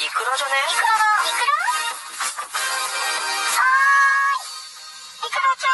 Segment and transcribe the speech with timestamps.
[0.00, 0.54] イクラじゃね？
[0.64, 1.44] イクラだイク
[3.60, 4.48] ラはー
[4.96, 5.68] い、イクラち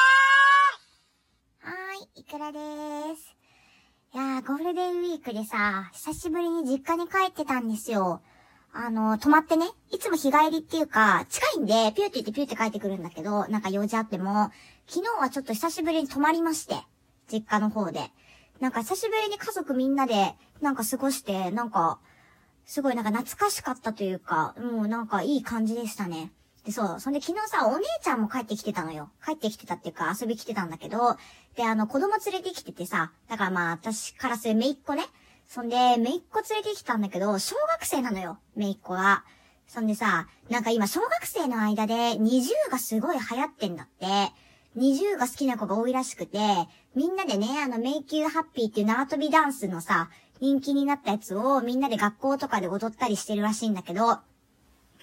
[1.63, 3.37] ゃんはーい、イクラでーす。
[4.13, 8.21] いやー、ゴールデンウィークでさ、久しぶりに実家に帰ってたんですよ。
[8.73, 14.51] あの、泊まってね、いつも日帰りっていうか、近いんで、ピューって言ってピューって帰ってくるんだけど、なんか用事あっても、
[14.89, 16.75] 昨日はちょっと久しぶりに泊まりまして、
[17.31, 18.11] 実家の方で。
[18.59, 22.01] なんか久しぶりに家族みんなで、なんか過ごして、なんか、
[22.67, 26.33] すごいなんか懐かしかったというか、もうなんかいい感じでしたね。
[26.65, 27.01] で、そう。
[27.01, 29.11] そんで昨日さ、お姉ちゃんも帰ってきてたのよ。
[29.25, 31.17] 帰ってきてたっていうか遊び来てたんだけど、
[31.55, 35.05] で、あの、子供連れてきててさ、だからまあ、私からするめいっ子ね。
[35.47, 38.39] そんで、めいっ子連れてきたんだけど、小学生なのよ。
[38.57, 39.25] めいっ子が。
[39.69, 44.33] そんでさ、なんか今小学生の間で、二重がすごい流行ってんだって。
[44.75, 46.39] 二重が好きな子が多いらしくて、
[46.97, 54.19] みんなでね、あの、迷宮ハッピーっていう縄跳びダンスのさ、人気になったやつをみんなで学校とかで踊ったりしてるらしいんだけど、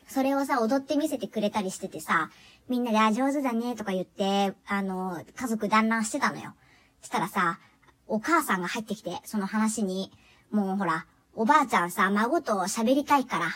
[0.07, 2.29] それをさ、踊って見せてくれたりしててさ、
[2.69, 6.53] みんなで、あ、上手だね、とか言って、あの、家族団らんしてたのよ。
[7.01, 7.59] したらさ、
[8.07, 10.11] お母さんが入ってきて、その話に、
[10.51, 11.05] もうほら、
[11.35, 13.47] おばあちゃんさ、孫と喋りたいから、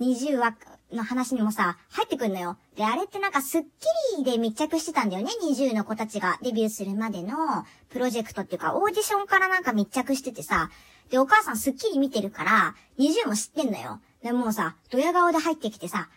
[0.00, 0.56] 20話
[0.92, 2.56] の話にもさ、入ってくんのよ。
[2.76, 3.68] で、あれってなんかスッキ
[4.18, 7.36] リで密着してたんだよね、20の子たちがデビューするまでの
[7.90, 10.70] プロジェクトっていうか、オーディションからなんか密着しててさ、
[11.10, 14.00] で、お母さんスッキリ見てるから、20も知ってんのよ。
[14.22, 16.08] で、もうさ、ドヤ顔で入ってきてさ、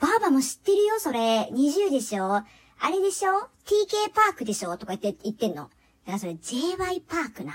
[0.00, 1.48] ばあばも知ってるよ、それ。
[1.52, 2.34] 20でしょ？
[2.34, 2.44] あ
[2.90, 4.76] れでしょ ?TK パークでしょ？
[4.76, 5.64] とか言って、言ってんの。
[5.64, 5.72] だか
[6.06, 7.52] らそれ JY パークな。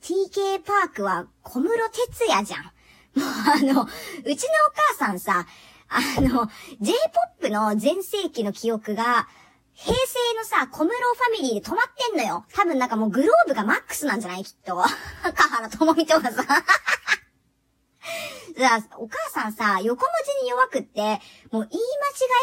[0.00, 2.62] TK パークは小室哲也じゃん。
[2.62, 2.70] も
[3.16, 3.86] うあの、うちのお
[4.22, 5.46] 母さんさ、
[5.90, 6.48] あの、
[6.80, 9.28] J-POP の全盛期の記憶が、
[9.74, 10.02] 平成
[10.38, 12.44] のさ、小室ファミリーで止まってんのよ。
[12.54, 14.44] 多分なんかもうグローブがマックスなんじゃない？
[14.44, 14.76] きっと。
[15.34, 16.44] カ原智美とかさ。
[18.58, 21.00] さ、お母さんさ、横文字に弱くって、
[21.50, 21.82] もう言い間違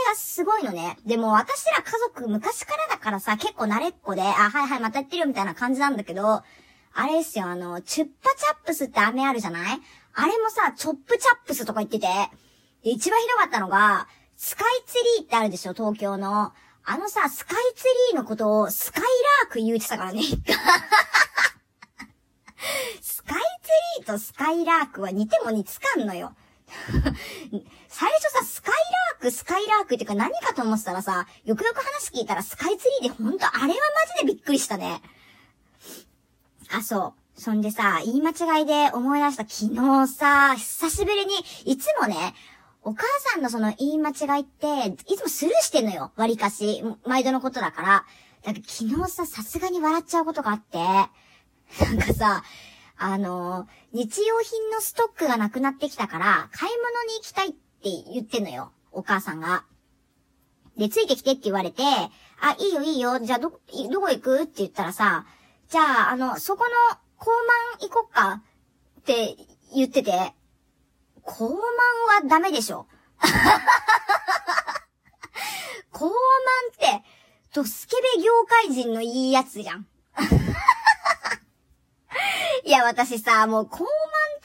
[0.05, 0.97] いがすごいのね。
[1.05, 6.41] でも私ら家族昔からだからさ、結構慣れっこで、あ、はいはい、またやってるよみたいな感じなんだけど、
[6.93, 9.81] あれですよ、あの、チュッパチャップスって飴あるじゃない？
[10.15, 12.07] あれもさ、チョップチャップスとか言ってて、
[12.83, 16.53] 一番ひどかったのが、スカイツリーってあるでしょ、東京の。
[16.85, 20.21] あのさ、スカイツリーのことをスカイラーク言うてたからね。
[23.01, 26.33] スカイツリーとスカイラークは似ても似つかんのよ。
[27.89, 33.73] 最初さ、スカイラーク、スカイラークっていうか何かと思ってたらさ、よくよく話聞いたらスカイツリーでほんとあれはマ
[34.19, 35.01] ジでびっくりしたね。
[36.71, 37.41] あ、そう。
[37.41, 41.33] そんでさ、言い間違いで思い出した昨日さ、久しぶりに、
[41.65, 42.33] いつもね、
[42.87, 43.03] お母
[43.33, 46.13] さんのその言い間違いって、いつもスルーしてんのよ。
[46.15, 46.85] 割かし。
[47.05, 48.05] 毎度のことだから。
[48.45, 50.77] だか昨日さ、さすがに笑っちゃうことがあって。
[50.77, 52.43] なんかさ、
[52.95, 57.57] あの日用品のストックがなくなってきたから、買い物に行きたいって
[58.13, 58.71] 言ってんのよ。
[58.93, 59.65] お母さんが。
[60.77, 61.83] で、ついてきてって言われて、
[62.39, 63.19] あ、いいよいいよ。
[63.19, 63.49] じゃあ、ど、
[63.91, 64.43] どこ行く？
[64.43, 65.25] って言ったらさ、
[65.67, 67.35] じゃあ、あの、そこの、交
[67.81, 68.41] 番行こっか？
[69.01, 69.35] って
[69.75, 70.33] 言ってて、
[71.27, 71.55] 高慢は
[72.25, 72.87] ダメでしょ。
[75.91, 76.13] 高慢っ
[76.79, 77.03] て、
[77.53, 79.85] ドスケベ業界人のいいやつじゃん。
[82.63, 83.87] いや、私さ、もう高慢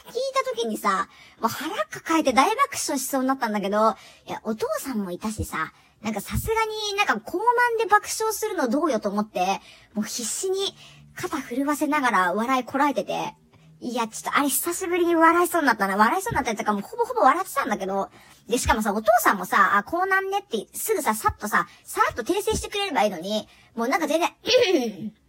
[0.00, 1.08] って聞いた時にさ、
[1.40, 9.60] もう腹抱えて大爆笑しそうになったんだけど、いや、お父さんもいたしさ、なんかさすがになんか高慢で爆笑するのどうよと思って、
[9.94, 10.74] もう必死に
[11.14, 13.36] 肩震わせながら笑いこらえてて、
[13.84, 15.96] いや、ちょっとあれ久しぶりに笑いそうになったな。
[15.96, 18.10] 笑いそうになったやつかもうほぼほぼ笑ってたんだけど、
[18.48, 24.30] で、しかもさ、お父さんもさ、あ、こうなんねって、すぐさ、さっとさ、さらっと訂正してくれればいいのに、もうなんか全然、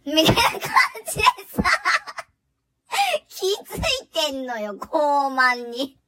[0.06, 0.52] みたいな感
[1.04, 1.64] じでさ、
[3.26, 5.98] 気づいてんのよ、高慢に。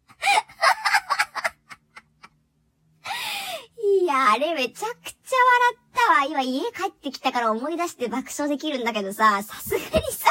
[4.03, 6.25] いや、あれめちゃくちゃ笑ったわ。
[6.27, 10.31] 今家帰ってきたから思い出して爆笑できるんだけどさ、さすがにさ、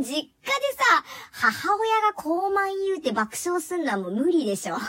[0.00, 0.33] 実家でさ、
[1.50, 4.78] 母親が高慢言うて爆笑すんのはもう無理でしょ。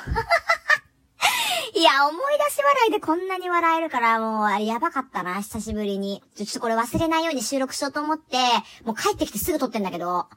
[1.75, 6.23] いや、思い出し笑いでこんなに笑えるから、もう、あれやばかったな、久しぶりに。
[6.35, 8.37] ちょっとこれ忘れないように収録しようと思って、
[8.85, 10.29] もう帰ってきてすぐ撮ってんだけど。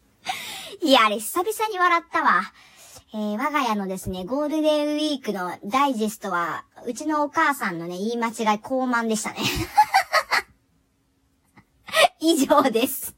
[0.80, 2.50] いや、あれ久々に笑ったわ。
[3.12, 9.40] えー、我が家のですね、ゴールデンウィークのダイジェストは、うちのお母さんのね、言い間違い、高慢でしたね。
[12.20, 13.17] 以上です。